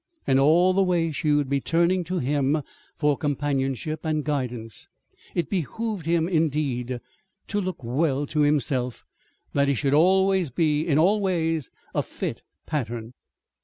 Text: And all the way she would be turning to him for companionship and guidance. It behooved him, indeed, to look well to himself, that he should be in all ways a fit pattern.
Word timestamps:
And 0.25 0.39
all 0.39 0.73
the 0.73 0.81
way 0.81 1.11
she 1.11 1.31
would 1.31 1.47
be 1.47 1.61
turning 1.61 2.03
to 2.05 2.17
him 2.17 2.63
for 2.95 3.15
companionship 3.15 3.99
and 4.03 4.23
guidance. 4.23 4.87
It 5.35 5.47
behooved 5.47 6.07
him, 6.07 6.27
indeed, 6.27 6.97
to 7.49 7.61
look 7.61 7.83
well 7.83 8.25
to 8.25 8.39
himself, 8.39 9.05
that 9.53 9.67
he 9.67 9.75
should 9.75 9.91
be 10.55 10.81
in 10.87 10.97
all 10.97 11.21
ways 11.21 11.69
a 11.93 12.01
fit 12.01 12.41
pattern. 12.65 13.13